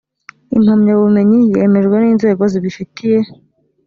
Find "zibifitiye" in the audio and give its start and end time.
2.51-3.19